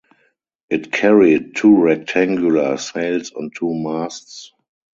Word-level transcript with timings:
It 0.67 0.91
carried 0.91 1.55
two 1.55 1.79
rectangular 1.79 2.75
sails 2.77 3.31
on 3.33 3.51
two 3.55 3.71
masts. 3.71 4.51